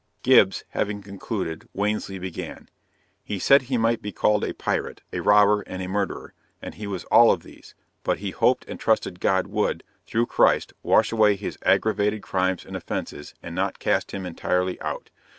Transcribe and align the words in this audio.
Gibbs 0.23 0.63
having 0.69 1.03
concluded, 1.03 1.69
Wansley 1.75 2.17
began. 2.17 2.69
He 3.23 3.37
said 3.37 3.61
he 3.61 3.77
might 3.77 4.01
be 4.01 4.11
called 4.11 4.43
a 4.43 4.51
pirate, 4.55 5.01
a 5.13 5.19
robber, 5.19 5.61
and 5.67 5.79
a 5.79 5.87
murderer, 5.87 6.33
and 6.59 6.73
he 6.73 6.87
was 6.87 7.03
all 7.11 7.31
of 7.31 7.43
these, 7.43 7.75
but 8.03 8.17
he 8.17 8.31
hoped 8.31 8.65
and 8.67 8.79
trusted 8.79 9.19
God 9.19 9.45
would, 9.45 9.83
through 10.07 10.25
Christ, 10.25 10.73
wash 10.81 11.11
away 11.11 11.35
his 11.35 11.59
aggravated 11.63 12.23
crimes 12.23 12.65
and 12.65 12.75
offences, 12.75 13.35
and 13.43 13.53
not 13.53 13.77
cast 13.77 14.09
him 14.11 14.25
entirely 14.25 14.81
out. 14.81 15.11